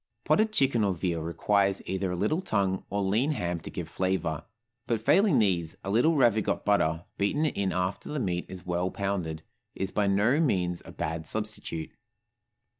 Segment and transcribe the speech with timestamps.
[0.25, 4.45] Potted chicken or veal requires either a little tongue or lean ham to give flavor;
[4.87, 9.43] but failing these, a little ravigotte butter, beaten in after the meat is well pounded,
[9.75, 11.91] is by no means a bad substitute.